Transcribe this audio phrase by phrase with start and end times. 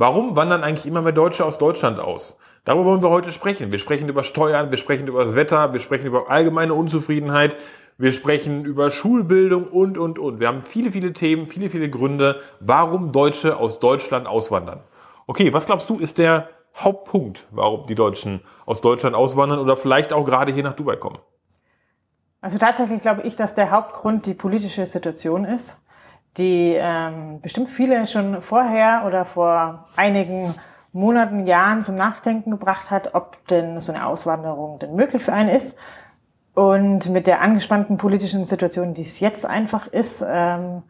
[0.00, 2.38] Warum wandern eigentlich immer mehr Deutsche aus Deutschland aus?
[2.64, 3.70] Darüber wollen wir heute sprechen.
[3.70, 7.54] Wir sprechen über Steuern, wir sprechen über das Wetter, wir sprechen über allgemeine Unzufriedenheit,
[7.98, 10.40] wir sprechen über Schulbildung und, und, und.
[10.40, 14.80] Wir haben viele, viele Themen, viele, viele Gründe, warum Deutsche aus Deutschland auswandern.
[15.26, 20.14] Okay, was glaubst du, ist der Hauptpunkt, warum die Deutschen aus Deutschland auswandern oder vielleicht
[20.14, 21.18] auch gerade hier nach Dubai kommen?
[22.40, 25.78] Also tatsächlich glaube ich, dass der Hauptgrund die politische Situation ist,
[26.36, 30.54] die ähm, bestimmt viele schon vorher oder vor einigen
[30.92, 35.50] Monaten, Jahren zum Nachdenken gebracht hat, ob denn so eine Auswanderung denn möglich für einen
[35.50, 35.76] ist.
[36.54, 40.82] Und mit der angespannten politischen Situation, die es jetzt einfach ist, ähm,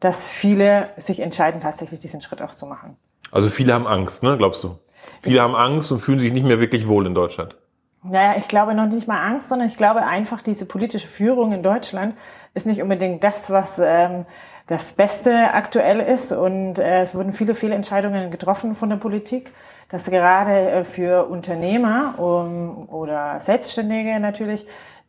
[0.00, 2.96] dass viele sich entscheiden, tatsächlich diesen Schritt auch zu machen.
[3.30, 4.78] Also viele haben Angst, ne, glaubst du?
[5.22, 7.56] Viele ich, haben Angst und fühlen sich nicht mehr wirklich wohl in Deutschland.
[8.02, 11.62] Naja, ich glaube noch nicht mal Angst, sondern ich glaube einfach, diese politische Führung in
[11.62, 12.14] Deutschland
[12.52, 14.26] ist nicht unbedingt das, was ähm,
[14.66, 16.32] das Beste aktuell ist.
[16.32, 19.52] Und äh, es wurden viele, viele Entscheidungen getroffen von der Politik
[19.88, 24.66] dass gerade äh, für Unternehmer um, oder Selbstständige natürlich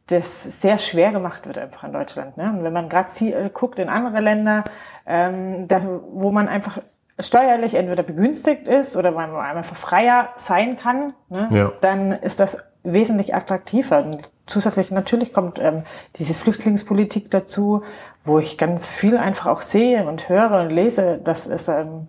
[0.07, 2.37] das sehr schwer gemacht wird einfach in Deutschland.
[2.37, 2.51] Ne?
[2.51, 4.63] Und wenn man gerade äh, guckt in andere Länder,
[5.07, 6.79] ähm, da, wo man einfach
[7.19, 11.49] steuerlich entweder begünstigt ist oder man einfach freier sein kann, ne?
[11.51, 11.71] ja.
[11.81, 14.03] dann ist das wesentlich attraktiver.
[14.03, 15.83] Und zusätzlich natürlich kommt ähm,
[16.17, 17.83] diese Flüchtlingspolitik dazu,
[18.23, 22.07] wo ich ganz viel einfach auch sehe und höre und lese, dass es ähm,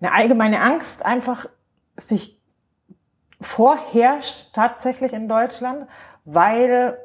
[0.00, 1.46] eine allgemeine Angst einfach
[1.96, 2.40] sich
[3.40, 5.86] vorherrscht tatsächlich in Deutschland,
[6.24, 6.98] weil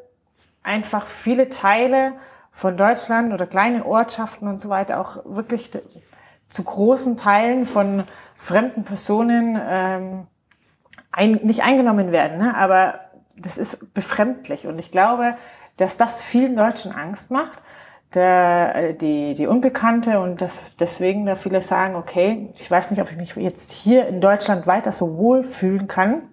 [0.64, 2.14] einfach viele Teile
[2.52, 5.72] von Deutschland oder kleine Ortschaften und so weiter auch wirklich
[6.48, 8.04] zu großen Teilen von
[8.36, 10.28] fremden Personen ähm,
[11.12, 12.38] ein, nicht eingenommen werden.
[12.38, 12.56] Ne?
[12.56, 13.00] Aber
[13.42, 15.36] das ist befremdlich und ich glaube,
[15.78, 17.62] dass das vielen Deutschen Angst macht,
[18.14, 23.02] der, äh, die, die Unbekannte und das, deswegen da viele sagen, okay, ich weiß nicht,
[23.02, 26.24] ob ich mich jetzt hier in Deutschland weiter so wohl fühlen kann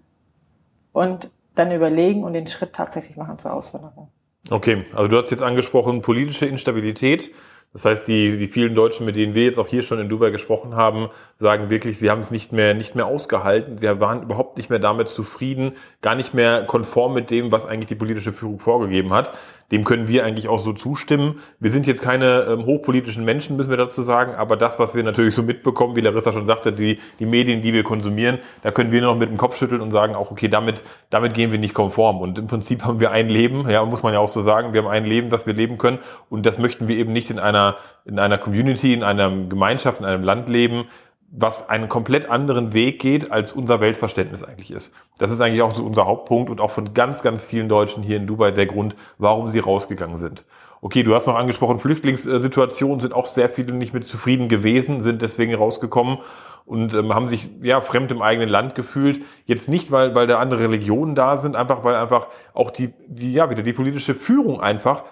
[0.92, 4.08] und dann überlegen und den Schritt tatsächlich machen zur Auswanderung.
[4.50, 7.32] Okay, also du hast jetzt angesprochen politische Instabilität.
[7.76, 10.30] Das heißt, die, die vielen Deutschen, mit denen wir jetzt auch hier schon in Dubai
[10.30, 13.76] gesprochen haben, sagen wirklich, sie haben es nicht mehr, nicht mehr ausgehalten.
[13.76, 17.88] Sie waren überhaupt nicht mehr damit zufrieden, gar nicht mehr konform mit dem, was eigentlich
[17.88, 19.36] die politische Führung vorgegeben hat.
[19.72, 21.40] Dem können wir eigentlich auch so zustimmen.
[21.58, 25.02] Wir sind jetzt keine ähm, hochpolitischen Menschen, müssen wir dazu sagen, aber das, was wir
[25.02, 28.92] natürlich so mitbekommen, wie Larissa schon sagte, die, die Medien, die wir konsumieren, da können
[28.92, 31.58] wir nur noch mit dem Kopf schütteln und sagen auch, okay, damit, damit gehen wir
[31.58, 32.20] nicht konform.
[32.20, 34.82] Und im Prinzip haben wir ein Leben, ja, muss man ja auch so sagen, wir
[34.82, 35.98] haben ein Leben, das wir leben können
[36.30, 40.06] und das möchten wir eben nicht in einer, in einer Community, in einer Gemeinschaft, in
[40.06, 40.84] einem Land leben,
[41.30, 44.94] was einen komplett anderen Weg geht, als unser Weltverständnis eigentlich ist.
[45.18, 48.16] Das ist eigentlich auch so unser Hauptpunkt und auch von ganz, ganz vielen Deutschen hier
[48.16, 50.44] in Dubai der Grund, warum sie rausgegangen sind.
[50.82, 55.22] Okay, du hast noch angesprochen, Flüchtlingssituationen sind auch sehr viele nicht mit zufrieden gewesen, sind
[55.22, 56.18] deswegen rausgekommen
[56.64, 59.20] und ähm, haben sich ja fremd im eigenen Land gefühlt.
[59.46, 63.32] Jetzt nicht, weil, weil da andere Religionen da sind, einfach weil einfach auch die, die
[63.32, 65.04] ja wieder die politische Führung einfach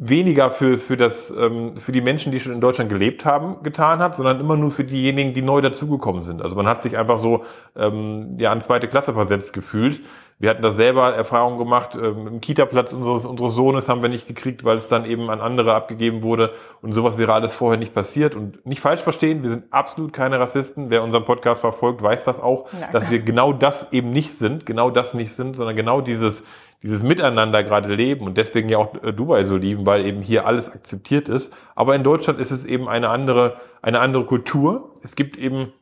[0.00, 3.98] weniger für, für, das, ähm, für die Menschen, die schon in Deutschland gelebt haben, getan
[3.98, 6.40] hat, sondern immer nur für diejenigen, die neu dazugekommen sind.
[6.40, 7.44] Also man hat sich einfach so
[7.76, 10.00] ähm, ja, an zweite Klasse versetzt gefühlt.
[10.40, 11.96] Wir hatten da selber Erfahrungen gemacht.
[12.00, 15.40] Ähm, Im Kita-Platz unseres, unseres Sohnes haben wir nicht gekriegt, weil es dann eben an
[15.40, 16.52] andere abgegeben wurde.
[16.80, 18.36] Und sowas wäre alles vorher nicht passiert.
[18.36, 20.90] Und nicht falsch verstehen, wir sind absolut keine Rassisten.
[20.90, 22.88] Wer unseren Podcast verfolgt, weiß das auch, ja.
[22.92, 26.44] dass wir genau das eben nicht sind, genau das nicht sind, sondern genau dieses
[26.82, 30.46] dieses Miteinander gerade leben und deswegen ja auch äh, Dubai so lieben, weil eben hier
[30.46, 31.52] alles akzeptiert ist.
[31.74, 34.94] Aber in Deutschland ist es eben eine andere, eine andere Kultur.
[35.02, 35.72] Es gibt eben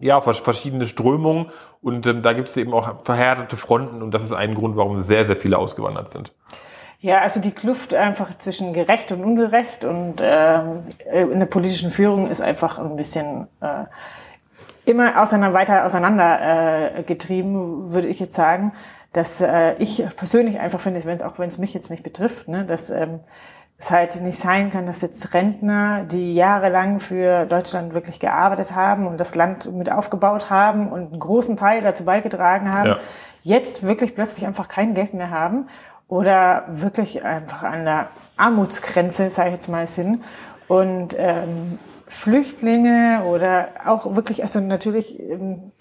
[0.00, 1.50] ja verschiedene Strömungen
[1.80, 5.00] und ähm, da gibt es eben auch verhärtete Fronten und das ist ein Grund, warum
[5.00, 6.32] sehr, sehr viele ausgewandert sind.
[6.98, 12.28] Ja, also die Kluft einfach zwischen gerecht und ungerecht und ähm, in der politischen Führung
[12.28, 13.84] ist einfach ein bisschen äh,
[14.84, 18.72] immer auseinander, weiter auseinander äh, getrieben, würde ich jetzt sagen
[19.14, 22.48] dass äh, ich persönlich einfach finde, wenn es auch wenn es mich jetzt nicht betrifft,
[22.48, 23.20] ne, dass ähm,
[23.78, 29.06] es halt nicht sein kann, dass jetzt Rentner, die jahrelang für Deutschland wirklich gearbeitet haben
[29.06, 32.98] und das Land mit aufgebaut haben und einen großen Teil dazu beigetragen haben, ja.
[33.42, 35.68] jetzt wirklich plötzlich einfach kein Geld mehr haben
[36.08, 40.24] oder wirklich einfach an der Armutsgrenze, sage ich jetzt mal, sind
[40.66, 41.78] und ähm,
[42.08, 45.72] Flüchtlinge oder auch wirklich, also natürlich ähm,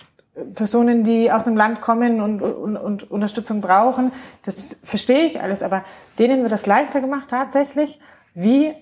[0.56, 4.12] Personen, die aus einem Land kommen und, und, und Unterstützung brauchen.
[4.44, 5.84] Das verstehe ich alles, aber
[6.18, 8.00] denen wird das leichter gemacht tatsächlich
[8.34, 8.74] wie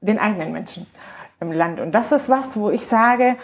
[0.00, 0.86] den eigenen Menschen
[1.40, 1.80] im Land.
[1.80, 3.36] Und das ist was, wo ich sage,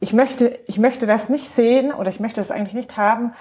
[0.00, 3.32] ich möchte, ich möchte das nicht sehen oder ich möchte das eigentlich nicht haben,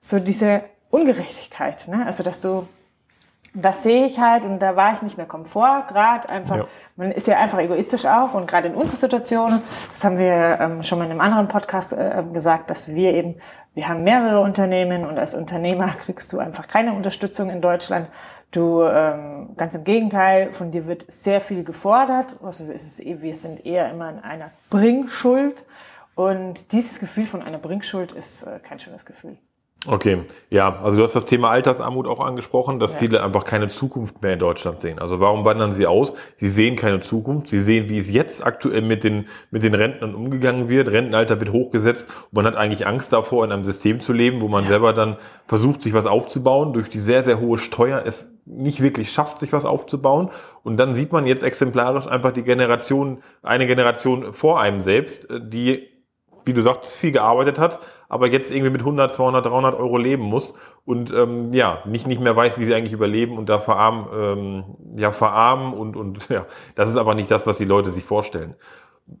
[0.00, 1.88] so diese Ungerechtigkeit.
[1.88, 2.06] Ne?
[2.06, 2.66] Also, dass du
[3.54, 6.66] das sehe ich halt und da war ich nicht mehr Komfort, gerade einfach, ja.
[6.96, 10.82] man ist ja einfach egoistisch auch und gerade in unserer Situation, das haben wir ähm,
[10.82, 13.36] schon mal in einem anderen Podcast äh, gesagt, dass wir eben,
[13.74, 18.10] wir haben mehrere Unternehmen und als Unternehmer kriegst du einfach keine Unterstützung in Deutschland.
[18.50, 23.20] Du, ähm, ganz im Gegenteil, von dir wird sehr viel gefordert, also es ist, eh,
[23.20, 25.66] wir sind eher immer in einer Bringschuld
[26.14, 29.36] und dieses Gefühl von einer Bringschuld ist äh, kein schönes Gefühl.
[29.86, 32.98] Okay, ja, also du hast das Thema Altersarmut auch angesprochen, dass ja.
[32.98, 34.98] viele einfach keine Zukunft mehr in Deutschland sehen.
[34.98, 36.14] Also warum wandern sie aus?
[36.36, 37.46] Sie sehen keine Zukunft.
[37.46, 40.88] Sie sehen, wie es jetzt aktuell mit den, mit den Rentnern umgegangen wird.
[40.88, 44.48] Rentenalter wird hochgesetzt und man hat eigentlich Angst davor, in einem System zu leben, wo
[44.48, 44.70] man ja.
[44.70, 45.16] selber dann
[45.46, 49.52] versucht, sich was aufzubauen, durch die sehr, sehr hohe Steuer es nicht wirklich schafft, sich
[49.52, 50.30] was aufzubauen.
[50.64, 55.86] Und dann sieht man jetzt exemplarisch einfach die Generation, eine Generation vor einem selbst, die
[56.48, 57.78] wie du sagst, viel gearbeitet hat,
[58.08, 60.54] aber jetzt irgendwie mit 100, 200, 300 Euro leben muss
[60.84, 64.64] und ähm, ja, nicht, nicht mehr weiß, wie sie eigentlich überleben und da verarmen, ähm,
[64.96, 68.54] ja, verarmen und, und ja, das ist aber nicht das, was die Leute sich vorstellen.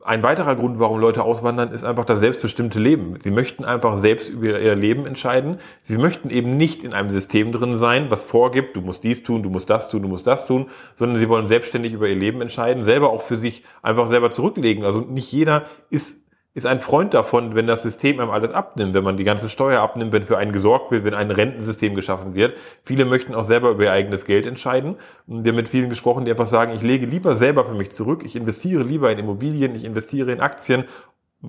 [0.04, 3.18] Ein weiterer Grund, warum Leute auswandern, ist einfach das selbstbestimmte Leben.
[3.22, 5.60] Sie möchten einfach selbst über ihr Leben entscheiden.
[5.80, 9.42] Sie möchten eben nicht in einem System drin sein, was vorgibt, du musst dies tun,
[9.42, 12.42] du musst das tun, du musst das tun, sondern sie wollen selbstständig über ihr Leben
[12.42, 14.84] entscheiden, selber auch für sich einfach selber zurücklegen.
[14.84, 16.20] Also nicht jeder ist
[16.58, 19.80] ist ein Freund davon, wenn das System einem alles abnimmt, wenn man die ganze Steuer
[19.80, 22.56] abnimmt, wenn für einen gesorgt wird, wenn ein Rentensystem geschaffen wird.
[22.84, 24.96] Viele möchten auch selber über ihr eigenes Geld entscheiden.
[25.26, 27.90] Und wir haben mit vielen gesprochen, die einfach sagen, ich lege lieber selber für mich
[27.90, 30.84] zurück, ich investiere lieber in Immobilien, ich investiere in Aktien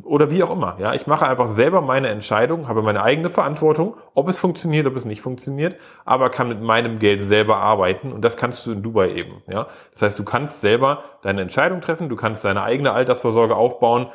[0.04, 0.78] oder wie auch immer.
[0.80, 4.96] Ja, ich mache einfach selber meine Entscheidung, habe meine eigene Verantwortung, ob es funktioniert, ob
[4.96, 8.84] es nicht funktioniert, aber kann mit meinem Geld selber arbeiten und das kannst du in
[8.84, 9.42] Dubai eben.
[9.48, 14.08] Ja, das heißt, du kannst selber deine Entscheidung treffen, du kannst deine eigene Altersvorsorge aufbauen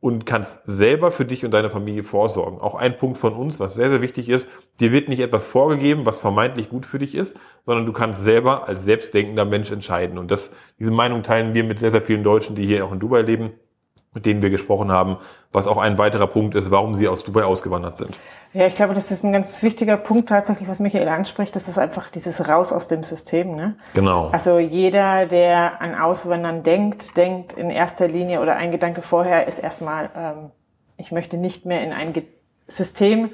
[0.00, 2.60] und kannst selber für dich und deine Familie vorsorgen.
[2.60, 4.46] Auch ein Punkt von uns, was sehr, sehr wichtig ist,
[4.78, 8.68] dir wird nicht etwas vorgegeben, was vermeintlich gut für dich ist, sondern du kannst selber
[8.68, 10.18] als selbstdenkender Mensch entscheiden.
[10.18, 13.00] Und das, diese Meinung teilen wir mit sehr, sehr vielen Deutschen, die hier auch in
[13.00, 13.52] Dubai leben
[14.14, 15.18] mit denen wir gesprochen haben,
[15.52, 18.16] was auch ein weiterer Punkt ist, warum sie aus Dubai ausgewandert sind.
[18.52, 21.54] Ja, ich glaube, das ist ein ganz wichtiger Punkt tatsächlich, was Michael anspricht.
[21.54, 23.54] Das ist einfach dieses Raus aus dem System.
[23.54, 23.76] Ne?
[23.94, 24.28] Genau.
[24.28, 29.58] Also jeder, der an Auswandern denkt, denkt in erster Linie oder ein Gedanke vorher ist
[29.58, 30.50] erstmal, ähm,
[30.96, 32.24] ich möchte nicht mehr in ein Ge
[32.70, 33.30] System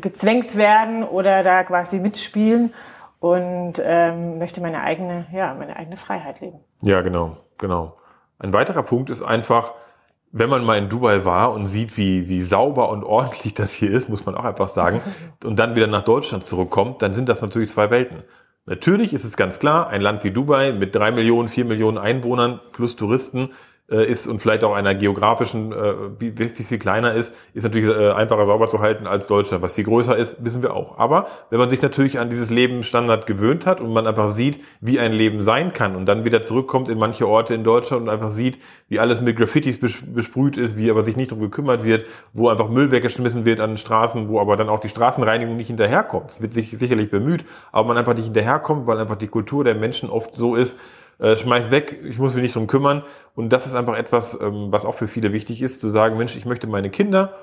[0.00, 2.74] gezwängt werden oder da quasi mitspielen
[3.20, 6.58] und ähm, möchte meine eigene, ja, meine eigene Freiheit leben.
[6.82, 7.96] Ja, genau, genau.
[8.40, 9.74] Ein weiterer Punkt ist einfach,
[10.36, 13.92] wenn man mal in Dubai war und sieht, wie, wie sauber und ordentlich das hier
[13.92, 15.00] ist, muss man auch einfach sagen,
[15.44, 18.24] und dann wieder nach Deutschland zurückkommt, dann sind das natürlich zwei Welten.
[18.66, 22.60] Natürlich ist es ganz klar, ein Land wie Dubai mit drei Millionen, vier Millionen Einwohnern
[22.72, 23.50] plus Touristen
[23.90, 27.88] äh, ist und vielleicht auch einer geografischen, äh, wie, wie viel kleiner ist, ist natürlich
[27.88, 29.62] äh, einfacher sauber zu halten als Deutschland.
[29.62, 30.98] Was viel größer ist, wissen wir auch.
[30.98, 34.98] Aber wenn man sich natürlich an dieses Lebensstandard gewöhnt hat und man einfach sieht, wie
[34.98, 38.30] ein Leben sein kann und dann wieder zurückkommt in manche Orte in Deutschland und einfach
[38.30, 38.58] sieht,
[38.88, 42.70] wie alles mit Graffitis besprüht ist, wie aber sich nicht darum gekümmert wird, wo einfach
[42.70, 46.30] Müll weggeschmissen wird an den Straßen, wo aber dann auch die Straßenreinigung nicht hinterherkommt.
[46.30, 49.74] Es wird sich sicherlich bemüht, aber man einfach nicht hinterherkommt, weil einfach die Kultur der
[49.74, 50.78] Menschen oft so ist,
[51.18, 53.02] äh, schmeiß weg, ich muss mich nicht drum kümmern.
[53.34, 56.36] Und das ist einfach etwas, ähm, was auch für viele wichtig ist, zu sagen, Mensch,
[56.36, 57.34] ich möchte meine Kinder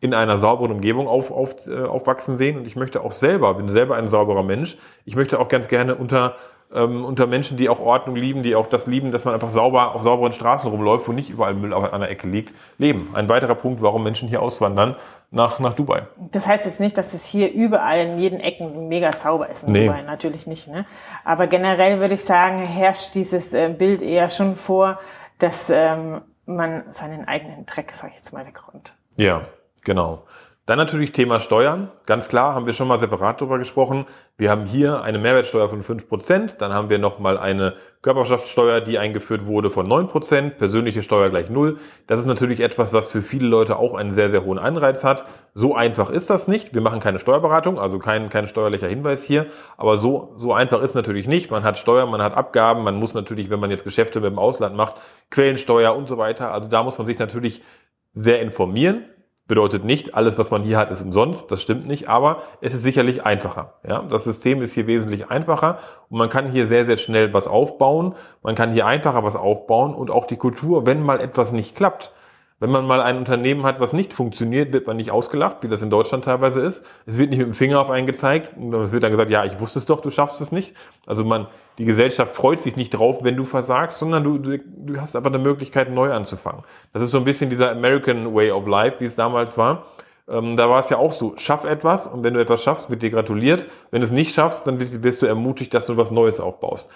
[0.00, 3.68] in einer sauberen Umgebung auf, auf, äh, aufwachsen sehen und ich möchte auch selber, bin
[3.68, 4.76] selber ein sauberer Mensch.
[5.04, 6.36] Ich möchte auch ganz gerne unter
[6.74, 9.94] ähm, unter Menschen, die auch Ordnung lieben, die auch das lieben, dass man einfach sauber
[9.94, 13.08] auf sauberen Straßen rumläuft, wo nicht überall Müll auf einer Ecke liegt, leben.
[13.14, 14.96] Ein weiterer Punkt, warum Menschen hier auswandern
[15.30, 16.06] nach, nach Dubai.
[16.32, 19.72] Das heißt jetzt nicht, dass es hier überall in jeden Ecken mega sauber ist in
[19.72, 19.86] nee.
[19.86, 20.68] Dubai, natürlich nicht.
[20.68, 20.86] Ne?
[21.24, 24.98] Aber generell würde ich sagen, herrscht dieses äh, Bild eher schon vor,
[25.38, 28.94] dass ähm, man seinen eigenen Dreck, sage ich jetzt mal, wegräumt.
[29.16, 29.42] Ja,
[29.84, 30.24] genau.
[30.68, 31.90] Dann natürlich Thema Steuern.
[32.04, 34.04] Ganz klar, haben wir schon mal separat darüber gesprochen.
[34.36, 37.72] Wir haben hier eine Mehrwertsteuer von 5%, dann haben wir nochmal eine
[38.02, 41.78] Körperschaftssteuer, die eingeführt wurde von 9%, persönliche Steuer gleich null.
[42.06, 45.24] Das ist natürlich etwas, was für viele Leute auch einen sehr, sehr hohen Anreiz hat.
[45.54, 46.74] So einfach ist das nicht.
[46.74, 49.46] Wir machen keine Steuerberatung, also kein, kein steuerlicher Hinweis hier.
[49.78, 51.50] Aber so, so einfach ist natürlich nicht.
[51.50, 54.38] Man hat Steuern, man hat Abgaben, man muss natürlich, wenn man jetzt Geschäfte mit dem
[54.38, 54.96] Ausland macht,
[55.30, 56.52] Quellensteuer und so weiter.
[56.52, 57.62] Also da muss man sich natürlich
[58.12, 59.06] sehr informieren
[59.48, 61.50] Bedeutet nicht, alles, was man hier hat, ist umsonst.
[61.50, 63.72] Das stimmt nicht, aber es ist sicherlich einfacher.
[63.88, 65.78] Ja, das System ist hier wesentlich einfacher
[66.10, 68.14] und man kann hier sehr, sehr schnell was aufbauen.
[68.42, 72.12] Man kann hier einfacher was aufbauen und auch die Kultur, wenn mal etwas nicht klappt,
[72.60, 75.80] wenn man mal ein Unternehmen hat, was nicht funktioniert, wird man nicht ausgelacht, wie das
[75.80, 76.84] in Deutschland teilweise ist.
[77.06, 79.60] Es wird nicht mit dem Finger auf einen gezeigt es wird dann gesagt, ja, ich
[79.60, 80.74] wusste es doch, du schaffst es nicht.
[81.06, 81.46] Also man,
[81.78, 85.28] die Gesellschaft freut sich nicht drauf, wenn du versagst, sondern du, du, du hast aber
[85.28, 86.64] eine Möglichkeit, neu anzufangen.
[86.92, 89.86] Das ist so ein bisschen dieser American Way of Life, wie es damals war.
[90.28, 93.02] Ähm, da war es ja auch so, schaff etwas und wenn du etwas schaffst, wird
[93.02, 93.68] dir gratuliert.
[93.92, 96.90] Wenn du es nicht schaffst, dann wirst du ermutigt, dass du was Neues aufbaust.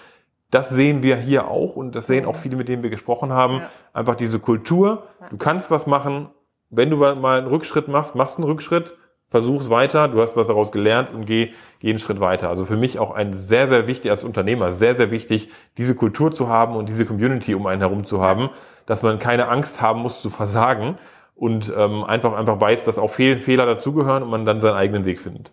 [0.51, 3.59] Das sehen wir hier auch und das sehen auch viele, mit denen wir gesprochen haben.
[3.59, 3.69] Ja.
[3.93, 5.07] Einfach diese Kultur.
[5.31, 6.29] Du kannst was machen.
[6.69, 8.95] Wenn du mal einen Rückschritt machst, machst einen Rückschritt,
[9.33, 10.09] versuch's weiter.
[10.09, 12.49] Du hast was daraus gelernt und geh, einen Schritt weiter.
[12.49, 15.49] Also für mich auch ein sehr, sehr wichtig als Unternehmer, sehr, sehr wichtig,
[15.79, 18.51] diese Kultur zu haben und diese Community um einen herum zu haben,
[18.85, 20.99] dass man keine Angst haben muss zu versagen
[21.35, 25.03] und ähm, einfach, einfach weiß, dass auch Fehl Fehler dazugehören und man dann seinen eigenen
[25.03, 25.51] Weg findet.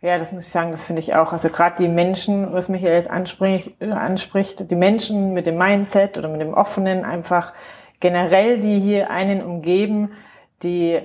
[0.00, 1.30] Ja, das muss ich sagen, das finde ich auch.
[1.30, 6.28] Also gerade die Menschen, was Michael jetzt anspricht, anspricht, die Menschen mit dem Mindset oder
[6.28, 7.52] mit dem offenen, einfach
[8.00, 10.10] generell, die hier einen umgeben,
[10.64, 11.00] die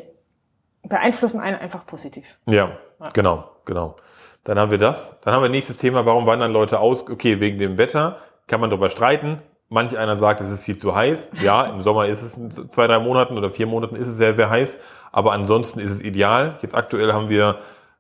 [0.84, 2.26] beeinflussen einen einfach positiv.
[2.46, 3.96] Ja, ja, genau, genau.
[4.44, 5.20] Dann haben wir das.
[5.22, 7.10] Dann haben wir nächstes Thema, warum wandern Leute aus?
[7.10, 9.42] Okay, wegen dem Wetter kann man darüber streiten.
[9.70, 11.30] Manch einer sagt, es ist viel zu heiß.
[11.42, 14.34] Ja, im Sommer ist es in zwei, drei Monaten oder vier Monaten ist es sehr,
[14.34, 14.80] sehr heiß.
[15.12, 16.58] Aber ansonsten ist es ideal.
[16.62, 17.60] Jetzt aktuell haben wir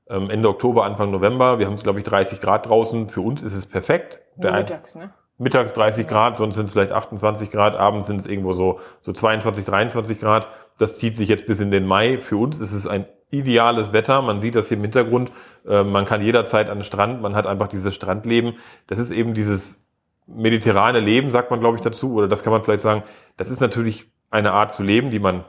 [0.10, 1.60] ähm, Ende Oktober, Anfang November.
[1.60, 3.10] Wir haben es, glaube ich, 30 Grad draußen.
[3.10, 4.20] Für uns ist es perfekt.
[4.36, 5.12] Nur mittags, ne?
[5.40, 9.12] Mittags 30 Grad, sonst sind es vielleicht 28 Grad, abends sind es irgendwo so, so
[9.12, 10.48] 22, 23 Grad.
[10.78, 12.18] Das zieht sich jetzt bis in den Mai.
[12.18, 14.22] Für uns ist es ein ideales Wetter.
[14.22, 15.32] Man sieht das hier im Hintergrund.
[15.68, 17.22] Äh, man kann jederzeit an den Strand.
[17.22, 18.56] Man hat einfach dieses Strandleben.
[18.88, 19.86] Das ist eben dieses
[20.28, 22.14] mediterrane Leben, sagt man, glaube ich, dazu.
[22.14, 23.04] Oder das kann man vielleicht sagen.
[23.38, 25.46] Das ist natürlich eine Art zu leben, die man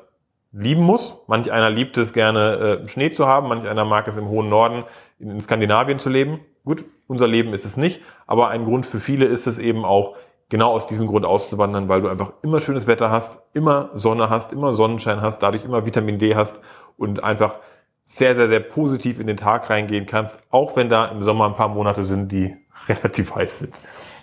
[0.54, 1.22] lieben muss.
[1.26, 4.48] Manch einer liebt es gerne, äh, Schnee zu haben, manch einer mag es im hohen
[4.48, 4.84] Norden
[5.18, 6.40] in, Skandinavien zu leben.
[6.64, 10.16] Gut, unser Leben ist es nicht, aber ein Grund für viele ist es eben auch,
[10.54, 14.52] genau aus diesem Grund auszuwandern, weil du einfach immer schönes Wetter hast, immer Sonne hast,
[14.52, 16.60] immer Sonnenschein hast, dadurch immer Vitamin D hast
[16.96, 17.56] und einfach
[18.04, 21.56] sehr, sehr, sehr positiv in den Tag reingehen kannst, auch wenn da im Sommer ein
[21.56, 22.56] paar Monate sind, die
[22.88, 23.74] relativ heiß sind.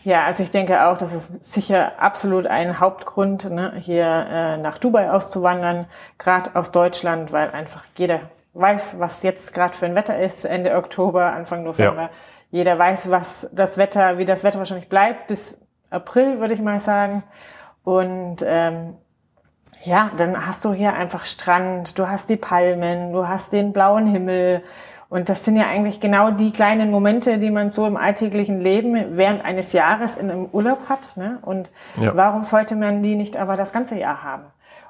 [0.06, 4.78] Ja, also ich denke auch, das ist sicher absolut ein Hauptgrund, ne, hier äh, nach
[4.78, 5.86] Dubai auszuwandern,
[6.18, 8.22] gerade aus Deutschland, weil einfach jeder
[8.54, 12.04] weiß, was jetzt gerade für ein Wetter ist, Ende Oktober, Anfang November.
[12.04, 12.10] Ja.
[12.52, 15.61] Jeder weiß, was das Wetter, wie das Wetter wahrscheinlich bleibt bis
[15.92, 17.22] April, würde ich mal sagen.
[17.84, 18.96] Und ähm,
[19.84, 24.08] ja, dann hast du hier einfach Strand, du hast die Palmen, du hast den blauen
[24.08, 24.64] Himmel,
[25.12, 29.18] und das sind ja eigentlich genau die kleinen Momente, die man so im alltäglichen Leben
[29.18, 31.18] während eines Jahres in einem Urlaub hat.
[31.18, 31.38] Ne?
[31.42, 31.70] Und
[32.00, 32.16] ja.
[32.16, 34.44] warum sollte man die nicht aber das ganze Jahr haben?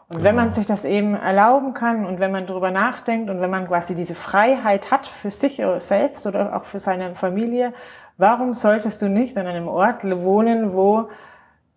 [0.10, 0.26] Und genau.
[0.26, 3.68] wenn man sich das eben erlauben kann und wenn man darüber nachdenkt und wenn man
[3.68, 7.74] quasi diese Freiheit hat für sich selbst oder auch für seine Familie,
[8.22, 11.10] warum solltest du nicht an einem Ort wohnen, wo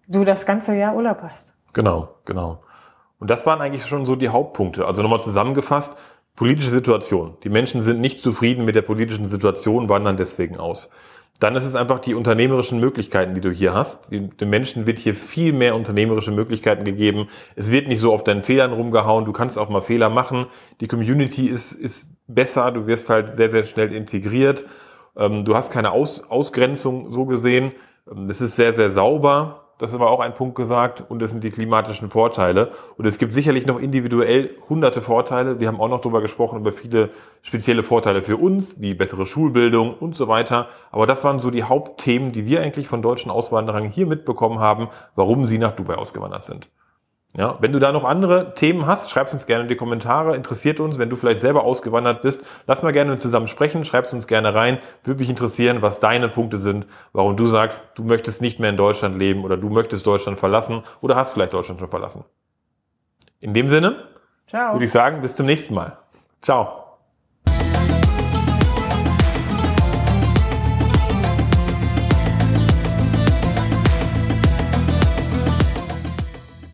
[0.07, 1.55] du das ganze Jahr Urlaub hast?
[1.73, 2.63] Genau, genau.
[3.19, 4.87] Und das waren eigentlich schon so die Hauptpunkte.
[4.87, 5.97] Also nochmal zusammengefasst,
[6.37, 7.37] Politische Situation.
[7.45, 10.91] Die Menschen sind nicht zufrieden mit der politischen Situation, wandern deswegen aus.
[11.39, 14.11] Dann ist es einfach die unternehmerischen Möglichkeiten, die du hier hast.
[14.11, 17.29] Den Menschen wird hier viel mehr unternehmerische Möglichkeiten gegeben.
[17.55, 19.25] Es wird nicht so auf deinen Fehlern rumgehauen.
[19.25, 20.47] Du kannst auch mal Fehler machen.
[20.81, 22.73] Die Community ist, ist besser.
[22.73, 24.65] Du wirst halt sehr, sehr schnell integriert.
[25.17, 27.73] Ähm, du hast keine Aus, Ausgrenzung so gesehen.
[28.11, 31.43] Ähm, das ist sehr, sehr sauber das war auch ein Punkt gesagt, und das sind
[31.43, 32.71] die klimatischen Vorteile.
[32.97, 35.59] Und es gibt sicherlich noch individuell hunderte Vorteile.
[35.59, 37.11] Wir haben auch noch darüber gesprochen, über viele
[37.43, 40.69] spezielle Vorteile für uns, wie bessere Schulbildung und so weiter.
[40.93, 44.89] Aber das waren so die Hauptthemen, die wir eigentlich von deutschen Auswanderern hier mitbekommen haben,
[45.17, 46.69] warum sie nach Dubai ausgewandert sind.
[47.37, 50.37] Ja, wenn du da noch andere Themen hast, schreib uns gerne in die Kommentare.
[50.37, 52.45] Interessiert uns, wenn du vielleicht selber ausgewandert bist.
[52.69, 53.85] Lass mal gerne zusammen sprechen.
[53.85, 54.79] Schreib uns gerne rein.
[55.03, 58.77] Würde mich interessieren, was deine Punkte sind, warum du sagst, du möchtest nicht mehr in
[58.77, 62.25] Deutschland leben oder du möchtest Deutschland verlassen oder hast vielleicht Deutschland schon verlassen.
[63.41, 64.05] In dem Sinne
[64.47, 64.75] Ciao.
[64.75, 65.99] würde ich sagen, bis zum nächsten Mal.
[66.41, 66.84] Ciao.